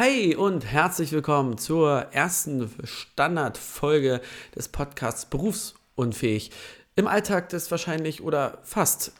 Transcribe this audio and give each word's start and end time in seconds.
Hey 0.00 0.36
und 0.36 0.64
herzlich 0.64 1.10
willkommen 1.10 1.58
zur 1.58 2.06
ersten 2.12 2.70
Standardfolge 2.84 4.20
des 4.54 4.68
Podcasts 4.68 5.26
Berufsunfähig. 5.26 6.52
Im 6.94 7.08
Alltag 7.08 7.48
des 7.48 7.68
wahrscheinlich 7.72 8.22
oder 8.22 8.58
fast 8.62 9.10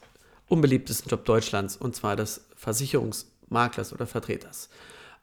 unbeliebtesten 0.47 1.11
Job 1.11 1.25
Deutschlands 1.25 1.77
und 1.77 1.97
zwar 1.97 2.15
des 2.15 2.47
Versicherungsmaklers 2.55 3.93
oder 3.93 4.07
Vertreters. 4.07 4.69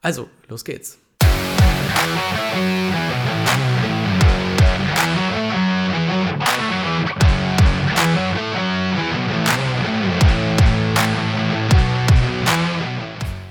Also, 0.01 0.29
los 0.49 0.65
geht's. 0.65 0.99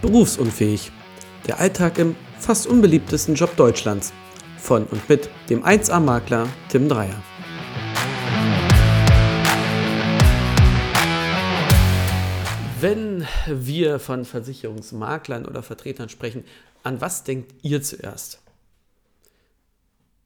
Berufsunfähig 0.03 0.93
der 1.47 1.61
Alltag 1.61 1.99
im 1.99 2.17
fast 2.39 2.67
unbeliebtesten 2.67 3.35
Job 3.35 3.57
Deutschlands. 3.57 4.13
Von 4.59 4.85
und 4.87 5.09
mit 5.09 5.29
dem 5.51 5.63
1A-Makler 5.63 6.49
Tim 6.71 6.89
Dreier. 6.89 7.23
Wenn 12.81 13.27
wir 13.47 13.99
von 13.99 14.25
Versicherungsmaklern 14.25 15.47
oder 15.47 15.63
Vertretern 15.63 16.09
sprechen, 16.09 16.45
an 16.83 17.01
was 17.01 17.25
denkt 17.25 17.55
ihr 17.63 17.83
zuerst? 17.83 18.43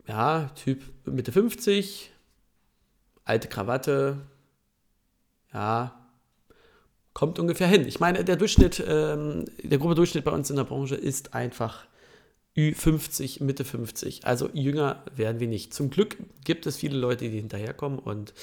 Ja, 0.06 0.50
Typ 0.54 0.82
Mitte 1.04 1.32
50, 1.32 2.10
alte 3.24 3.48
Krawatte, 3.48 4.18
ja, 5.52 5.97
kommt 7.18 7.40
ungefähr 7.40 7.66
hin. 7.66 7.84
Ich 7.88 7.98
meine, 7.98 8.22
der 8.22 8.36
Durchschnitt, 8.36 8.80
ähm, 8.86 9.44
der 9.60 9.78
grobe 9.78 9.96
Durchschnitt 9.96 10.24
bei 10.24 10.30
uns 10.30 10.50
in 10.50 10.56
der 10.56 10.62
Branche 10.62 10.94
ist 10.94 11.34
einfach 11.34 11.84
Ü50, 12.56 13.42
Mitte 13.42 13.64
50. 13.64 14.24
Also 14.24 14.48
jünger 14.52 15.02
werden 15.16 15.40
wir 15.40 15.48
nicht. 15.48 15.74
Zum 15.74 15.90
Glück 15.90 16.16
gibt 16.44 16.64
es 16.66 16.76
viele 16.76 16.96
Leute, 16.96 17.28
die 17.28 17.38
hinterherkommen 17.38 17.98
und 17.98 18.34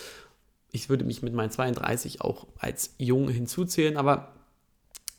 ich 0.73 0.89
würde 0.89 1.05
mich 1.05 1.21
mit 1.21 1.33
meinen 1.33 1.51
32 1.51 2.19
auch 2.19 2.47
als 2.57 2.95
jung 2.97 3.29
hinzuzählen, 3.29 3.95
aber 3.95 4.33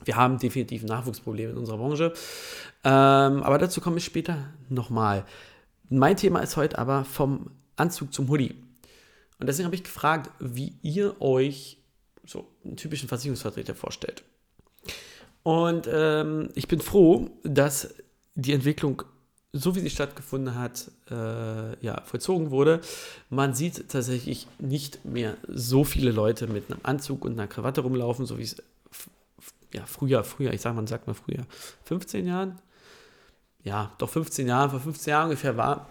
wir 0.04 0.16
haben 0.16 0.38
definitiv 0.38 0.82
Nachwuchsprobleme 0.82 1.52
in 1.52 1.56
unserer 1.56 1.78
Branche. 1.78 2.12
Ähm, 2.84 3.42
aber 3.42 3.56
dazu 3.56 3.80
komme 3.80 3.96
ich 3.96 4.04
später 4.04 4.52
nochmal. 4.68 5.24
Mein 5.88 6.18
Thema 6.18 6.40
ist 6.40 6.58
heute 6.58 6.76
aber 6.76 7.06
vom 7.06 7.52
Anzug 7.76 8.12
zum 8.12 8.28
Hoodie. 8.28 8.54
Und 9.40 9.46
deswegen 9.46 9.64
habe 9.64 9.76
ich 9.76 9.84
gefragt, 9.84 10.30
wie 10.40 10.74
ihr 10.82 11.22
euch 11.22 11.78
so 12.26 12.46
einen 12.64 12.76
typischen 12.76 13.08
Versicherungsvertreter 13.08 13.74
vorstellt. 13.74 14.22
Und 15.42 15.88
ähm, 15.92 16.50
ich 16.54 16.66
bin 16.66 16.80
froh, 16.80 17.30
dass 17.44 17.94
die 18.34 18.52
Entwicklung, 18.52 19.02
so 19.52 19.76
wie 19.76 19.80
sie 19.80 19.90
stattgefunden 19.90 20.56
hat, 20.56 20.90
äh, 21.10 21.84
ja, 21.84 22.02
vollzogen 22.04 22.50
wurde. 22.50 22.80
Man 23.30 23.54
sieht 23.54 23.88
tatsächlich 23.88 24.48
nicht 24.58 25.04
mehr 25.04 25.36
so 25.46 25.84
viele 25.84 26.10
Leute 26.10 26.48
mit 26.48 26.70
einem 26.70 26.80
Anzug 26.82 27.24
und 27.24 27.32
einer 27.34 27.46
Krawatte 27.46 27.82
rumlaufen, 27.82 28.26
so 28.26 28.38
wie 28.38 28.42
es 28.42 28.56
ja, 29.72 29.84
früher, 29.84 30.24
früher, 30.24 30.52
ich 30.52 30.60
sage 30.60 30.76
mal, 30.76 30.86
sagt 30.88 31.06
mal 31.06 31.14
früher, 31.14 31.44
15 31.84 32.26
Jahren? 32.26 32.58
Ja, 33.62 33.92
doch 33.98 34.08
15 34.10 34.46
Jahre, 34.46 34.70
vor 34.70 34.80
15 34.80 35.10
Jahren 35.10 35.24
ungefähr 35.24 35.56
war. 35.56 35.88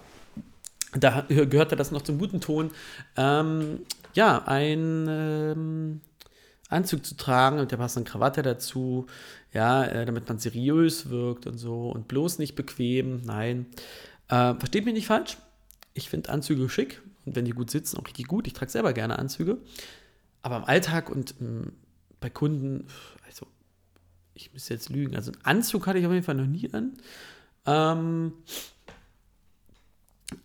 Da 0.93 1.21
gehörte 1.27 1.75
das 1.75 1.91
noch 1.91 2.01
zum 2.01 2.17
guten 2.17 2.41
Ton. 2.41 2.71
Ähm, 3.17 3.81
ja, 4.13 4.43
ein 4.45 5.05
ähm, 5.09 6.01
Anzug 6.69 7.05
zu 7.05 7.15
tragen 7.15 7.59
und 7.59 7.71
der 7.71 7.77
passenden 7.77 8.09
Krawatte 8.09 8.41
dazu, 8.41 9.05
ja, 9.53 9.85
äh, 9.85 10.05
damit 10.05 10.27
man 10.27 10.39
seriös 10.39 11.09
wirkt 11.09 11.47
und 11.47 11.57
so 11.57 11.89
und 11.89 12.07
bloß 12.07 12.39
nicht 12.39 12.55
bequem. 12.55 13.21
Nein, 13.23 13.67
äh, 14.29 14.55
versteht 14.55 14.85
mich 14.85 14.95
nicht 14.95 15.07
falsch. 15.07 15.37
Ich 15.93 16.09
finde 16.09 16.29
Anzüge 16.29 16.67
schick 16.69 17.01
und 17.25 17.35
wenn 17.35 17.45
die 17.45 17.51
gut 17.51 17.69
sitzen, 17.69 17.97
auch 17.97 18.07
richtig 18.07 18.27
gut. 18.27 18.47
Ich 18.47 18.53
trage 18.53 18.71
selber 18.71 18.93
gerne 18.93 19.19
Anzüge. 19.19 19.59
Aber 20.41 20.57
im 20.57 20.63
Alltag 20.65 21.09
und 21.09 21.39
mh, 21.39 21.47
hm, 21.47 21.71
bei 22.19 22.29
Kunden, 22.29 22.87
also 23.27 23.45
ich 24.33 24.51
muss 24.51 24.69
jetzt 24.69 24.89
lügen. 24.89 25.15
Also 25.15 25.31
einen 25.31 25.45
Anzug 25.45 25.85
hatte 25.85 25.99
ich 25.99 26.05
auf 26.05 26.13
jeden 26.13 26.25
Fall 26.25 26.35
noch 26.35 26.47
nie 26.47 26.69
an. 26.73 26.97
Ähm, 27.67 28.33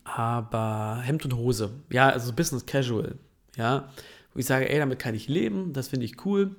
aber 0.05 1.01
Hemd 1.03 1.25
und 1.25 1.37
Hose, 1.37 1.71
ja, 1.91 2.11
also 2.11 2.33
Business 2.33 2.67
Casual, 2.67 3.19
ja 3.57 3.91
wo 4.35 4.41
ich 4.41 4.47
sage, 4.47 4.69
ey, 4.71 4.79
damit 4.79 4.99
kann 4.99 5.15
ich 5.15 5.29
leben, 5.29 5.73
das 5.73 5.89
finde 5.89 6.07
ich 6.07 6.25
cool, 6.25 6.57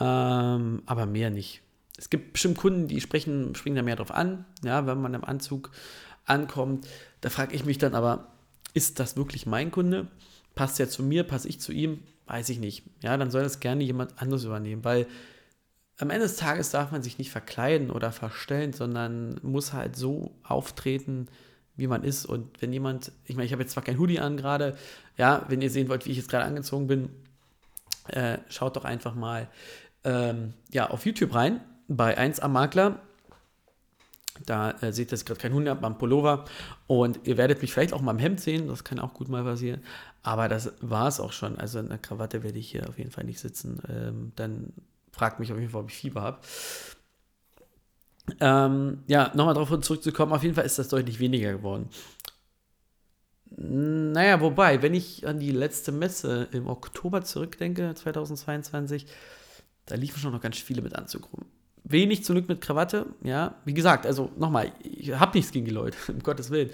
ähm, 0.00 0.82
aber 0.86 1.06
mehr 1.06 1.30
nicht. 1.30 1.62
Es 1.98 2.10
gibt 2.10 2.34
bestimmt 2.34 2.58
Kunden, 2.58 2.88
die 2.88 3.00
sprechen, 3.00 3.54
springen 3.54 3.76
da 3.76 3.82
mehr 3.82 3.96
drauf 3.96 4.10
an, 4.10 4.44
ja, 4.62 4.86
wenn 4.86 5.00
man 5.00 5.14
im 5.14 5.24
Anzug 5.24 5.70
ankommt. 6.26 6.86
Da 7.20 7.30
frage 7.30 7.54
ich 7.54 7.64
mich 7.64 7.78
dann 7.78 7.94
aber, 7.94 8.32
ist 8.74 9.00
das 9.00 9.16
wirklich 9.16 9.46
mein 9.46 9.70
Kunde? 9.70 10.08
Passt 10.54 10.78
er 10.78 10.88
zu 10.88 11.02
mir, 11.02 11.24
passe 11.24 11.48
ich 11.48 11.60
zu 11.60 11.72
ihm? 11.72 12.00
Weiß 12.26 12.48
ich 12.48 12.58
nicht. 12.58 12.82
Ja, 13.02 13.16
dann 13.16 13.30
soll 13.30 13.42
das 13.42 13.60
gerne 13.60 13.84
jemand 13.84 14.20
anderes 14.20 14.44
übernehmen, 14.44 14.84
weil 14.84 15.06
am 15.98 16.10
Ende 16.10 16.26
des 16.26 16.36
Tages 16.36 16.70
darf 16.70 16.92
man 16.92 17.02
sich 17.02 17.18
nicht 17.18 17.30
verkleiden 17.30 17.90
oder 17.90 18.12
verstellen, 18.12 18.72
sondern 18.72 19.40
muss 19.42 19.72
halt 19.72 19.96
so 19.96 20.36
auftreten, 20.42 21.28
wie 21.76 21.86
man 21.86 22.02
ist. 22.02 22.26
Und 22.26 22.60
wenn 22.60 22.72
jemand, 22.72 23.12
ich 23.24 23.36
meine, 23.36 23.46
ich 23.46 23.52
habe 23.52 23.62
jetzt 23.62 23.72
zwar 23.72 23.82
kein 23.82 23.98
Hoodie 23.98 24.20
an 24.20 24.36
gerade, 24.36 24.76
ja, 25.16 25.44
wenn 25.48 25.62
ihr 25.62 25.70
sehen 25.70 25.88
wollt, 25.88 26.06
wie 26.06 26.10
ich 26.10 26.16
jetzt 26.16 26.30
gerade 26.30 26.44
angezogen 26.44 26.86
bin, 26.86 27.10
äh, 28.08 28.38
schaut 28.48 28.76
doch 28.76 28.84
einfach 28.84 29.14
mal 29.14 29.48
ähm, 30.04 30.54
ja, 30.70 30.88
auf 30.90 31.04
YouTube 31.04 31.34
rein 31.34 31.60
bei 31.88 32.16
1 32.16 32.40
am 32.40 32.52
Makler. 32.52 33.00
Da 34.44 34.72
äh, 34.82 34.92
seht 34.92 35.12
ihr, 35.12 35.18
ich 35.18 35.24
gerade 35.24 35.40
kein 35.40 35.54
Hund 35.54 35.68
habe, 35.68 35.80
beim 35.80 35.98
Pullover. 35.98 36.44
Und 36.86 37.20
ihr 37.26 37.36
werdet 37.36 37.62
mich 37.62 37.72
vielleicht 37.72 37.92
auch 37.92 38.02
mal 38.02 38.12
im 38.12 38.18
Hemd 38.18 38.40
sehen, 38.40 38.68
das 38.68 38.84
kann 38.84 38.98
auch 38.98 39.14
gut 39.14 39.28
mal 39.28 39.44
passieren. 39.44 39.82
Aber 40.22 40.48
das 40.48 40.72
war 40.80 41.08
es 41.08 41.20
auch 41.20 41.32
schon. 41.32 41.58
Also 41.58 41.78
in 41.78 41.88
der 41.88 41.98
Krawatte 41.98 42.42
werde 42.42 42.58
ich 42.58 42.70
hier 42.70 42.88
auf 42.88 42.98
jeden 42.98 43.10
Fall 43.10 43.24
nicht 43.24 43.40
sitzen. 43.40 43.80
Ähm, 43.88 44.32
dann 44.36 44.72
fragt 45.12 45.40
mich 45.40 45.52
auf 45.52 45.58
jeden 45.58 45.70
Fall, 45.70 45.82
ob 45.82 45.90
ich 45.90 45.96
Fieber 45.96 46.22
habe. 46.22 46.38
Ähm, 48.40 48.98
ja, 49.06 49.30
nochmal 49.34 49.54
darauf 49.54 49.80
zurückzukommen, 49.80 50.32
auf 50.32 50.42
jeden 50.42 50.54
Fall 50.54 50.66
ist 50.66 50.78
das 50.78 50.88
deutlich 50.88 51.20
weniger 51.20 51.52
geworden. 51.52 51.88
Naja, 53.56 54.40
wobei, 54.40 54.82
wenn 54.82 54.94
ich 54.94 55.26
an 55.26 55.38
die 55.38 55.52
letzte 55.52 55.92
Messe 55.92 56.48
im 56.52 56.66
Oktober 56.66 57.22
zurückdenke, 57.22 57.94
2022, 57.94 59.06
da 59.86 59.94
liefen 59.94 60.18
schon 60.18 60.32
noch 60.32 60.42
ganz 60.42 60.58
viele 60.58 60.82
mit 60.82 60.94
Anzug 60.94 61.32
rum. 61.32 61.46
Wenig 61.84 62.24
zum 62.24 62.34
Glück 62.34 62.48
mit 62.48 62.60
Krawatte, 62.60 63.06
ja. 63.22 63.54
Wie 63.64 63.72
gesagt, 63.72 64.04
also 64.04 64.30
nochmal, 64.36 64.72
ich 64.82 65.12
habe 65.12 65.38
nichts 65.38 65.52
gegen 65.52 65.64
die 65.64 65.70
Leute, 65.70 65.96
um 66.08 66.18
Gottes 66.18 66.50
Willen. 66.50 66.70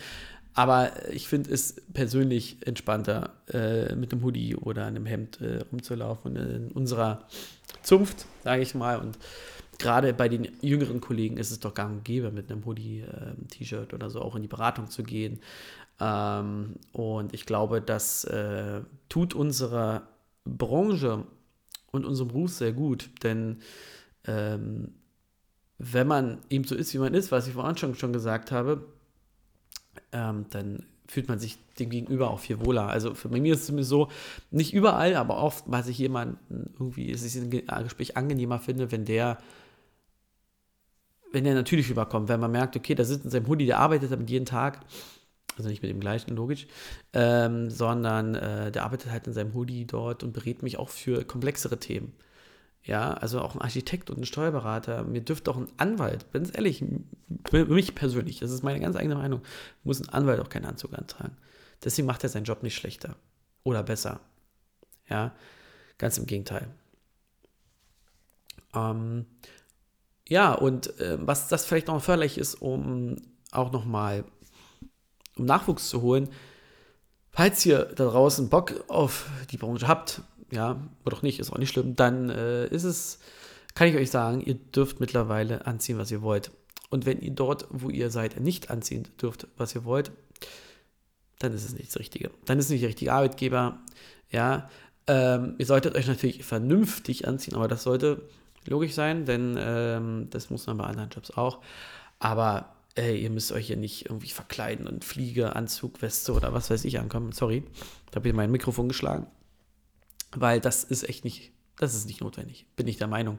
Aber 0.55 0.93
ich 1.11 1.29
finde 1.29 1.51
es 1.51 1.77
persönlich 1.95 2.67
entspannter, 2.67 3.31
äh, 3.53 3.95
mit 3.95 4.13
einem 4.13 4.23
Hoodie 4.23 4.55
oder 4.57 4.85
einem 4.85 5.07
Hemd 5.07 5.41
äh, 5.41 5.61
rumzulaufen 5.71 6.37
in 6.37 6.73
unserer 6.73 7.27
Zunft, 7.83 8.27
sage 8.45 8.63
ich 8.63 8.75
mal. 8.75 8.99
Und 8.99 9.19
gerade 9.83 10.15
bei 10.15 10.29
den 10.29 10.49
jüngeren 10.63 11.01
Kollegen 11.01 11.37
ist 11.37 11.51
es 11.51 11.61
doch 11.61 11.75
gang 11.75 11.99
und 11.99 12.05
gäbe, 12.05 12.31
mit 12.31 12.51
einem 12.51 12.65
Hoodie, 12.65 13.01
äh, 13.01 13.35
T-Shirt 13.49 13.93
oder 13.93 14.09
so 14.09 14.23
auch 14.23 14.37
in 14.37 14.43
die 14.43 14.49
Beratung 14.49 14.89
zu 14.89 15.03
gehen. 15.03 15.41
Ähm, 16.01 16.77
und 16.93 17.35
ich 17.35 17.45
glaube, 17.45 17.83
das 17.83 18.25
äh, 18.25 18.81
tut 19.09 19.35
unserer 19.35 20.09
Branche 20.45 21.25
und 21.91 22.07
unserem 22.07 22.29
Beruf 22.29 22.53
sehr 22.53 22.73
gut, 22.73 23.11
denn 23.23 23.59
ähm, 24.25 24.95
wenn 25.79 26.07
man 26.07 26.39
eben 26.49 26.65
so 26.65 26.75
ist, 26.75 26.95
wie 26.95 26.99
man 26.99 27.13
ist, 27.13 27.33
was 27.33 27.47
ich 27.49 27.55
vorhin 27.55 27.77
schon, 27.77 27.95
schon 27.95 28.13
gesagt 28.13 28.53
habe, 28.53 28.87
ähm, 30.13 30.47
dann 30.51 30.87
fühlt 31.07 31.29
man 31.29 31.39
sich 31.39 31.59
dem 31.79 31.91
Gegenüber 31.91 32.31
auch 32.31 32.41
viel 32.41 32.65
wohler. 32.65 32.89
Also 32.89 33.15
für 33.15 33.29
mich 33.29 33.45
ist 33.45 33.61
es 33.61 33.67
zumindest 33.67 33.91
so, 33.91 34.09
nicht 34.51 34.73
überall, 34.73 35.17
aber 35.17 35.37
oft, 35.37 35.65
weil 35.67 35.87
ich 35.89 35.99
jemanden 35.99 36.73
irgendwie, 36.79 37.11
es 37.11 37.23
ist 37.23 37.37
ein 37.37 37.51
Gespräch 37.51 38.17
angenehmer 38.17 38.59
finde, 38.59 38.93
wenn 38.93 39.05
der 39.05 39.39
wenn 41.33 41.45
der 41.45 41.55
natürlich 41.55 41.91
überkommt, 41.91 42.29
wenn 42.29 42.41
man 42.41 42.51
merkt, 42.51 42.77
okay, 42.77 42.95
da 42.95 43.05
sitzt 43.05 43.25
in 43.25 43.31
seinem 43.31 43.47
Hoodie, 43.47 43.67
der 43.67 43.79
arbeitet 43.79 44.13
damit 44.13 44.31
jeden 44.31 44.47
Tag, 44.47 44.81
also 45.57 45.69
nicht 45.69 45.83
mit 45.83 45.91
dem 45.91 46.01
gleichen, 46.01 46.35
logisch, 46.37 46.67
ähm, 47.13 47.71
sondern 47.71 48.35
äh, 48.35 48.73
der 48.73 48.85
arbeitet 48.85 49.11
halt 49.11 49.27
in 49.27 49.33
seinem 49.33 49.55
Hoodie 49.55 49.87
dort 49.87 50.23
und 50.23 50.33
berät 50.33 50.63
mich 50.63 50.79
auch 50.79 50.89
für 50.89 51.25
komplexere 51.25 51.79
Themen. 51.79 52.13
Ja, 52.85 53.13
also 53.13 53.41
auch 53.41 53.55
ein 53.55 53.61
Architekt 53.61 54.11
und 54.11 54.19
ein 54.19 54.25
Steuerberater, 54.27 55.05
mir 55.05 55.21
dürfte 55.21 55.51
auch 55.51 55.57
ein 55.57 55.69
Anwalt, 55.77 56.27
ganz 56.33 56.51
ehrlich, 56.53 56.85
für 57.49 57.65
mich 57.67 57.95
persönlich, 57.95 58.41
das 58.41 58.51
ist 58.51 58.65
meine 58.65 58.81
ganz 58.81 58.97
eigene 58.97 59.15
Meinung, 59.15 59.43
muss 59.85 60.01
ein 60.01 60.09
Anwalt 60.09 60.41
auch 60.41 60.49
keinen 60.49 60.65
Anzug 60.65 60.93
antragen. 60.95 61.37
Deswegen 61.85 62.07
macht 62.07 62.25
er 62.25 62.29
seinen 62.29 62.45
Job 62.45 62.63
nicht 62.63 62.75
schlechter 62.75 63.15
oder 63.63 63.85
besser. 63.85 64.21
Ja, 65.09 65.33
ganz 65.99 66.19
im 66.19 66.27
Gegenteil. 66.27 66.69
Ähm, 68.75 69.27
ja, 70.29 70.53
und 70.53 70.99
äh, 71.01 71.19
was 71.21 71.49
das 71.49 71.65
vielleicht 71.65 71.89
noch 71.89 72.03
förderlich 72.03 72.39
ist, 72.39 72.55
um 72.55 73.17
auch 73.51 73.73
nochmal 73.73 74.25
um 75.37 75.45
Nachwuchs 75.45 75.89
zu 75.89 76.03
holen, 76.03 76.29
falls 77.31 77.65
ihr 77.67 77.85
da 77.85 78.05
draußen 78.05 78.49
Bock 78.49 78.85
auf 78.89 79.29
die 79.51 79.57
Branche 79.57 79.89
habt, 79.89 80.23
ja, 80.51 80.81
oder 81.05 81.17
auch 81.17 81.23
nicht, 81.23 81.41
ist 81.41 81.53
auch 81.53 81.59
nicht 81.59 81.71
schlimm, 81.71 81.97
dann 81.97 82.29
äh, 82.29 82.67
ist 82.67 82.85
es, 82.85 83.19
kann 83.75 83.89
ich 83.89 83.97
euch 83.97 84.11
sagen, 84.11 84.43
ihr 84.43 84.55
dürft 84.55 85.01
mittlerweile 85.01 85.67
anziehen, 85.67 85.99
was 85.99 86.11
ihr 86.11 86.23
wollt. 86.23 86.51
Und 86.91 87.07
wenn 87.07 87.21
ihr 87.21 87.31
dort, 87.31 87.67
wo 87.71 87.89
ihr 87.89 88.11
seid, 88.11 88.39
nicht 88.39 88.71
anziehen 88.71 89.09
dürft, 89.21 89.47
was 89.57 89.75
ihr 89.75 89.85
wollt, 89.85 90.13
dann 91.39 91.55
ist 91.55 91.65
es 91.65 91.73
nicht 91.73 91.89
das 91.89 91.99
Richtige. 91.99 92.31
Dann 92.45 92.59
ist 92.59 92.67
es 92.67 92.71
nicht 92.71 92.83
der 92.83 92.91
richtige 92.91 93.15
Arbeitgeber. 93.15 93.81
Ja, 94.31 94.69
ähm, 95.07 95.55
ihr 95.57 95.67
solltet 95.67 95.97
euch 95.97 96.07
natürlich 96.07 96.45
vernünftig 96.45 97.27
anziehen, 97.27 97.55
aber 97.55 97.67
das 97.67 97.83
sollte 97.83 98.29
logisch 98.69 98.95
sein, 98.95 99.25
denn 99.25 99.57
ähm, 99.59 100.29
das 100.31 100.51
muss 100.51 100.67
man 100.67 100.79
bei 100.79 100.85
anderen 100.85 101.11
Jobs 101.11 101.31
auch. 101.33 101.61
Aber 102.19 102.77
ey, 102.95 103.19
ihr 103.21 103.31
müsst 103.31 103.53
euch 103.53 103.67
hier 103.67 103.77
nicht 103.77 104.07
irgendwie 104.07 104.31
verkleiden 104.31 104.87
und 104.87 105.05
Fliege, 105.05 105.57
Anzug, 105.57 106.03
Weste 106.03 106.33
oder 106.33 106.53
was 106.53 106.71
weiß 106.71 106.85
ich 106.85 106.99
ankommen. 106.99 107.33
Sorry, 107.33 107.65
da 108.11 108.17
habe 108.17 108.29
ich 108.29 108.35
mein 108.35 108.51
Mikrofon 108.51 108.89
geschlagen. 108.89 109.27
Weil 110.35 110.61
das 110.61 110.85
ist 110.85 111.09
echt 111.09 111.25
nicht, 111.25 111.53
das 111.77 111.95
ist 111.95 112.07
nicht 112.07 112.21
notwendig, 112.21 112.67
bin 112.77 112.89
ich 112.89 112.97
der 112.97 113.07
Meinung, 113.07 113.39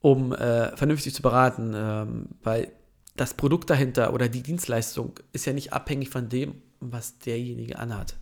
um 0.00 0.32
äh, 0.32 0.76
vernünftig 0.76 1.14
zu 1.14 1.22
beraten, 1.22 1.72
ähm, 1.74 2.28
weil 2.42 2.72
das 3.16 3.34
Produkt 3.34 3.70
dahinter 3.70 4.12
oder 4.12 4.28
die 4.28 4.42
Dienstleistung 4.42 5.18
ist 5.32 5.46
ja 5.46 5.52
nicht 5.52 5.72
abhängig 5.72 6.10
von 6.10 6.28
dem, 6.28 6.60
was 6.80 7.18
derjenige 7.18 7.78
anhat. 7.78 8.16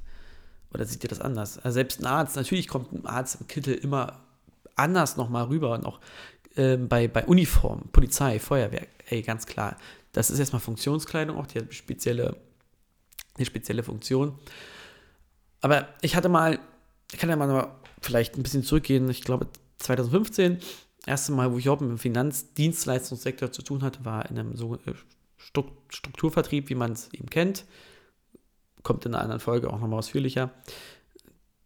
Oder 0.72 0.86
seht 0.86 1.02
ihr 1.02 1.08
das 1.08 1.20
anders? 1.20 1.58
Also 1.58 1.74
selbst 1.74 2.00
ein 2.00 2.06
Arzt, 2.06 2.36
natürlich 2.36 2.68
kommt 2.68 2.92
ein 2.92 3.06
Arzt 3.06 3.40
im 3.40 3.46
Kittel 3.46 3.74
immer 3.74 4.20
anders 4.76 5.16
nochmal 5.16 5.44
rüber 5.44 5.72
und 5.72 5.86
auch 5.86 6.00
äh, 6.56 6.76
bei, 6.76 7.08
bei 7.08 7.24
Uniform, 7.24 7.88
Polizei, 7.92 8.38
Feuerwehr, 8.38 8.86
ey, 9.08 9.22
ganz 9.22 9.46
klar. 9.46 9.76
Das 10.12 10.30
ist 10.30 10.38
erstmal 10.38 10.60
Funktionskleidung, 10.60 11.38
auch 11.38 11.46
die 11.46 11.60
hat 11.60 11.72
spezielle, 11.74 12.36
eine 13.34 13.46
spezielle 13.46 13.82
Funktion. 13.82 14.38
Aber 15.60 15.88
ich 16.02 16.16
hatte 16.16 16.28
mal, 16.28 16.58
ich 17.12 17.18
kann 17.18 17.30
ja 17.30 17.36
mal 17.36 17.70
vielleicht 18.00 18.36
ein 18.36 18.42
bisschen 18.42 18.64
zurückgehen, 18.64 19.08
ich 19.08 19.22
glaube 19.22 19.46
2015, 19.78 20.58
erste 21.06 21.32
Mal, 21.32 21.52
wo 21.52 21.58
ich 21.58 21.64
überhaupt 21.64 21.82
mit 21.82 21.90
dem 21.90 21.98
Finanzdienstleistungssektor 21.98 23.52
zu 23.52 23.62
tun 23.62 23.82
hatte, 23.82 24.04
war 24.04 24.28
in 24.28 24.38
einem 24.38 24.56
so 24.56 24.74
äh, 24.74 24.94
Strukturvertrieb, 25.88 26.68
wie 26.68 26.74
man 26.74 26.92
es 26.92 27.12
eben 27.12 27.30
kennt 27.30 27.64
kommt 28.82 29.06
in 29.06 29.14
einer 29.14 29.22
anderen 29.22 29.40
Folge 29.40 29.68
auch 29.68 29.80
nochmal 29.80 29.98
ausführlicher. 29.98 30.50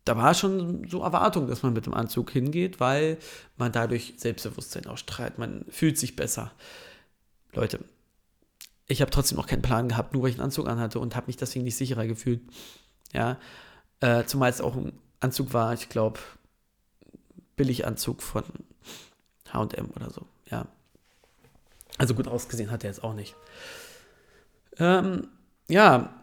Da 0.06 0.16
war 0.16 0.34
schon 0.34 0.88
so 0.88 1.02
Erwartung, 1.02 1.48
dass 1.48 1.64
man 1.64 1.72
mit 1.72 1.84
dem 1.84 1.92
Anzug 1.92 2.30
hingeht, 2.30 2.78
weil 2.78 3.18
man 3.56 3.72
dadurch 3.72 4.14
Selbstbewusstsein 4.16 4.86
ausstrahlt. 4.86 5.36
Man 5.36 5.66
fühlt 5.68 5.98
sich 5.98 6.14
besser. 6.14 6.52
Leute, 7.52 7.80
ich 8.86 9.00
habe 9.00 9.10
trotzdem 9.10 9.36
noch 9.36 9.48
keinen 9.48 9.62
Plan 9.62 9.88
gehabt, 9.88 10.14
nur 10.14 10.22
weil 10.22 10.30
ich 10.30 10.36
einen 10.36 10.44
Anzug 10.44 10.68
anhatte 10.68 11.00
und 11.00 11.16
habe 11.16 11.26
mich 11.26 11.36
deswegen 11.36 11.64
nicht 11.64 11.76
sicherer 11.76 12.06
gefühlt. 12.06 12.40
Ja, 13.12 13.36
äh, 13.98 14.24
zumal 14.24 14.48
es 14.48 14.60
auch 14.60 14.76
ein 14.76 14.92
Anzug 15.18 15.52
war, 15.52 15.74
ich 15.74 15.88
glaube, 15.88 16.20
Billiganzug 17.56 18.22
von 18.22 18.44
H&M 19.52 19.90
oder 19.96 20.10
so. 20.10 20.22
Ja, 20.48 20.66
also 21.98 22.14
gut 22.14 22.28
ausgesehen 22.28 22.70
hat 22.70 22.84
er 22.84 22.90
jetzt 22.90 23.02
auch 23.02 23.14
nicht. 23.14 23.34
Ähm, 24.78 25.26
ja, 25.68 26.14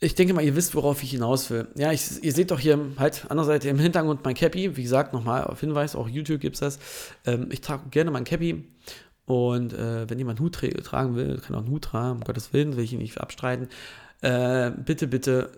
ich 0.00 0.14
denke 0.14 0.32
mal, 0.32 0.44
ihr 0.44 0.54
wisst, 0.54 0.74
worauf 0.74 1.02
ich 1.02 1.10
hinaus 1.10 1.50
will. 1.50 1.68
Ja, 1.76 1.92
ich, 1.92 2.22
ihr 2.22 2.32
seht 2.32 2.50
doch 2.50 2.60
hier 2.60 2.78
halt 2.98 3.26
an 3.28 3.36
der 3.36 3.46
Seite 3.46 3.68
im 3.68 3.78
Hintergrund 3.78 4.24
mein 4.24 4.34
Cappy. 4.34 4.76
Wie 4.76 4.82
gesagt, 4.82 5.12
nochmal 5.12 5.44
auf 5.44 5.60
Hinweis, 5.60 5.96
auch 5.96 6.08
YouTube 6.08 6.40
gibt 6.40 6.54
es 6.54 6.60
das. 6.60 6.78
Ähm, 7.26 7.48
ich 7.50 7.60
trage 7.60 7.88
gerne 7.90 8.10
mein 8.10 8.24
Cappy. 8.24 8.64
Und 9.26 9.72
äh, 9.72 10.08
wenn 10.08 10.18
jemand 10.18 10.40
Hut 10.40 10.54
tra 10.54 10.68
tragen 10.68 11.16
will, 11.16 11.38
kann 11.38 11.54
auch 11.54 11.60
einen 11.60 11.70
Hut 11.70 11.84
tragen, 11.84 12.18
um 12.18 12.24
Gottes 12.24 12.52
Willen, 12.52 12.76
will 12.76 12.84
ich 12.84 12.92
ihn 12.92 13.00
nicht 13.00 13.18
abstreiten. 13.18 13.68
Äh, 14.20 14.70
bitte, 14.70 15.06
bitte 15.06 15.52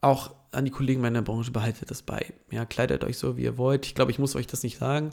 auch 0.00 0.34
an 0.50 0.64
die 0.64 0.70
Kollegen 0.70 1.02
meiner 1.02 1.22
Branche 1.22 1.50
behaltet 1.50 1.90
das 1.90 2.02
bei. 2.02 2.32
Ja, 2.50 2.64
kleidet 2.64 3.04
euch 3.04 3.18
so, 3.18 3.36
wie 3.36 3.42
ihr 3.42 3.58
wollt. 3.58 3.86
Ich 3.86 3.94
glaube, 3.94 4.10
ich 4.10 4.18
muss 4.18 4.34
euch 4.34 4.46
das 4.46 4.62
nicht 4.62 4.78
sagen. 4.78 5.10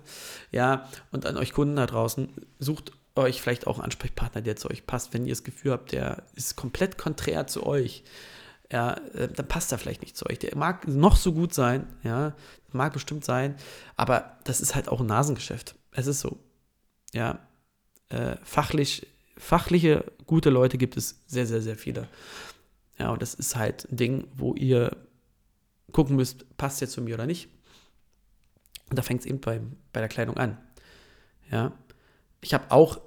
Ja, 0.51 0.89
und 1.11 1.25
an 1.25 1.37
euch 1.37 1.51
Kunden 1.51 1.75
da 1.75 1.85
draußen, 1.85 2.29
sucht 2.59 2.93
euch 3.15 3.41
vielleicht 3.41 3.67
auch 3.67 3.77
einen 3.77 3.85
Ansprechpartner, 3.85 4.41
der 4.41 4.55
zu 4.55 4.69
euch 4.69 4.87
passt. 4.87 5.13
Wenn 5.13 5.25
ihr 5.25 5.33
das 5.33 5.43
Gefühl 5.43 5.71
habt, 5.71 5.91
der 5.91 6.23
ist 6.35 6.55
komplett 6.55 6.97
konträr 6.97 7.47
zu 7.47 7.65
euch, 7.65 8.03
ja, 8.71 8.93
äh, 9.13 9.27
dann 9.27 9.47
passt 9.47 9.71
er 9.71 9.77
vielleicht 9.77 10.01
nicht 10.01 10.17
zu 10.17 10.25
euch. 10.27 10.39
Der 10.39 10.55
mag 10.57 10.87
noch 10.87 11.15
so 11.15 11.33
gut 11.33 11.53
sein, 11.53 11.87
ja, 12.03 12.35
mag 12.71 12.93
bestimmt 12.93 13.23
sein, 13.23 13.55
aber 13.95 14.37
das 14.43 14.61
ist 14.61 14.75
halt 14.75 14.89
auch 14.89 15.01
ein 15.01 15.07
Nasengeschäft. 15.07 15.75
Es 15.91 16.07
ist 16.07 16.19
so. 16.19 16.39
Ja, 17.13 17.39
äh, 18.09 18.35
fachlich, 18.43 19.07
fachliche, 19.37 20.11
gute 20.25 20.49
Leute 20.49 20.77
gibt 20.77 20.97
es 20.97 21.23
sehr, 21.27 21.45
sehr, 21.45 21.61
sehr 21.61 21.77
viele. 21.77 22.07
Ja, 22.97 23.09
und 23.11 23.21
das 23.21 23.33
ist 23.33 23.55
halt 23.55 23.89
ein 23.91 23.97
Ding, 23.97 24.27
wo 24.35 24.53
ihr 24.53 24.95
gucken 25.91 26.15
müsst, 26.15 26.57
passt 26.57 26.81
der 26.81 26.89
zu 26.89 27.01
mir 27.01 27.15
oder 27.15 27.25
nicht. 27.25 27.49
Und 28.89 28.97
da 28.97 29.01
fängt 29.01 29.21
es 29.21 29.25
eben 29.25 29.39
bei, 29.39 29.61
bei 29.93 30.01
der 30.01 30.09
Kleidung 30.09 30.37
an. 30.37 30.57
Ja, 31.49 31.71
ich 32.41 32.53
habe 32.53 32.71
auch 32.71 32.99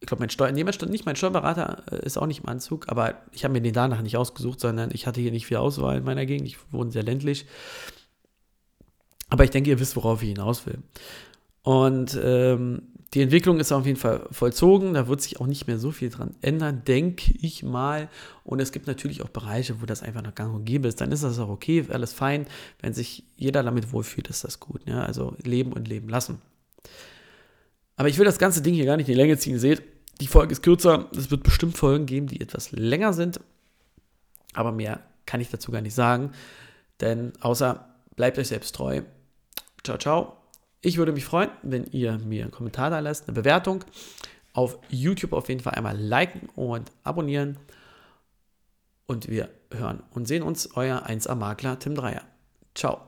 ich 0.00 0.06
glaube, 0.06 0.22
mein 0.22 0.30
Steuer, 0.30 0.52
nee, 0.52 0.62
nicht 0.62 1.06
mein 1.06 1.16
Steuerberater 1.16 1.82
äh, 1.90 2.04
ist 2.04 2.18
auch 2.18 2.26
nicht 2.26 2.42
im 2.44 2.48
Anzug, 2.48 2.88
aber 2.88 3.14
ich 3.32 3.44
habe 3.44 3.52
mir 3.52 3.60
den 3.60 3.72
danach 3.72 4.02
nicht 4.02 4.16
ausgesucht, 4.16 4.60
sondern 4.60 4.90
ich 4.92 5.06
hatte 5.06 5.20
hier 5.20 5.32
nicht 5.32 5.46
viel 5.46 5.56
Auswahl 5.56 5.98
in 5.98 6.04
meiner 6.04 6.26
Gegend. 6.26 6.46
Ich 6.46 6.58
wohne 6.72 6.92
sehr 6.92 7.02
ländlich. 7.02 7.46
Aber 9.28 9.44
ich 9.44 9.50
denke, 9.50 9.70
ihr 9.70 9.80
wisst, 9.80 9.96
worauf 9.96 10.22
ich 10.22 10.28
hinaus 10.28 10.66
will. 10.66 10.78
Und 11.62 12.18
ähm, 12.22 12.82
die 13.14 13.22
Entwicklung 13.22 13.58
ist 13.58 13.72
auf 13.72 13.86
jeden 13.86 13.98
Fall 13.98 14.26
vollzogen. 14.30 14.94
Da 14.94 15.08
wird 15.08 15.20
sich 15.20 15.40
auch 15.40 15.46
nicht 15.46 15.66
mehr 15.66 15.78
so 15.78 15.90
viel 15.90 16.10
dran 16.10 16.34
ändern, 16.40 16.82
denke 16.86 17.34
ich 17.40 17.62
mal. 17.62 18.08
Und 18.44 18.60
es 18.60 18.72
gibt 18.72 18.86
natürlich 18.86 19.22
auch 19.22 19.28
Bereiche, 19.28 19.80
wo 19.80 19.86
das 19.86 20.02
einfach 20.02 20.22
noch 20.22 20.34
gang 20.34 20.54
und 20.54 20.64
gäbe 20.64 20.88
ist. 20.88 21.00
Dann 21.00 21.12
ist 21.12 21.24
das 21.24 21.38
auch 21.38 21.48
okay, 21.48 21.84
alles 21.90 22.12
fein. 22.12 22.46
Wenn 22.80 22.92
sich 22.92 23.24
jeder 23.36 23.62
damit 23.62 23.92
wohlfühlt, 23.92 24.28
ist 24.28 24.44
das 24.44 24.60
gut. 24.60 24.82
Ja? 24.86 25.02
Also 25.02 25.34
leben 25.42 25.72
und 25.72 25.88
leben 25.88 26.08
lassen. 26.08 26.40
Aber 27.98 28.08
ich 28.08 28.16
will 28.16 28.24
das 28.24 28.38
ganze 28.38 28.62
Ding 28.62 28.74
hier 28.74 28.86
gar 28.86 28.96
nicht 28.96 29.08
in 29.08 29.14
die 29.14 29.20
Länge 29.20 29.36
ziehen. 29.36 29.54
Ihr 29.54 29.60
seht, 29.60 29.82
die 30.20 30.28
Folge 30.28 30.52
ist 30.52 30.62
kürzer. 30.62 31.10
Es 31.16 31.32
wird 31.32 31.42
bestimmt 31.42 31.76
Folgen 31.76 32.06
geben, 32.06 32.28
die 32.28 32.40
etwas 32.40 32.70
länger 32.70 33.12
sind. 33.12 33.40
Aber 34.54 34.70
mehr 34.72 35.00
kann 35.26 35.40
ich 35.40 35.50
dazu 35.50 35.72
gar 35.72 35.82
nicht 35.82 35.94
sagen. 35.94 36.30
Denn 37.00 37.32
außer 37.40 37.88
bleibt 38.14 38.38
euch 38.38 38.48
selbst 38.48 38.74
treu. 38.76 39.02
Ciao, 39.82 39.98
ciao. 39.98 40.36
Ich 40.80 40.96
würde 40.96 41.12
mich 41.12 41.24
freuen, 41.24 41.50
wenn 41.62 41.86
ihr 41.86 42.18
mir 42.18 42.44
einen 42.44 42.52
Kommentar 42.52 42.88
da 42.88 43.00
lasst, 43.00 43.26
eine 43.26 43.34
Bewertung. 43.34 43.84
Auf 44.52 44.78
YouTube 44.88 45.32
auf 45.32 45.48
jeden 45.48 45.60
Fall 45.60 45.74
einmal 45.74 45.98
liken 45.98 46.48
und 46.54 46.92
abonnieren. 47.02 47.58
Und 49.06 49.28
wir 49.28 49.50
hören 49.72 50.04
und 50.10 50.28
sehen 50.28 50.44
uns. 50.44 50.76
Euer 50.76 51.04
1A 51.04 51.34
Makler 51.34 51.80
Tim 51.80 51.96
Dreier. 51.96 52.22
Ciao. 52.76 53.07